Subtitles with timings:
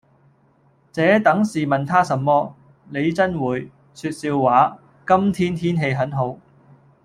[0.93, 2.55] 「這等事問他甚麼。
[2.89, 3.69] 你眞會……
[3.93, 4.79] 説笑話。……
[5.05, 6.37] 今天天氣很好。」